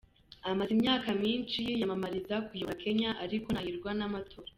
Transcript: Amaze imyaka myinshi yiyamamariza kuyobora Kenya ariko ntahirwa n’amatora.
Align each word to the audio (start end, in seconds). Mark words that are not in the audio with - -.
Amaze 0.49 0.71
imyaka 0.77 1.07
myinshi 1.21 1.57
yiyamamariza 1.67 2.35
kuyobora 2.47 2.81
Kenya 2.83 3.09
ariko 3.23 3.47
ntahirwa 3.51 3.89
n’amatora. 3.99 4.49